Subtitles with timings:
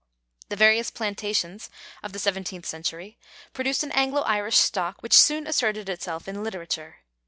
[0.49, 1.69] The various plantations
[2.01, 3.19] of the seventeenth century
[3.53, 7.01] produced an Anglo Irish stock which soon asserted itself in literature.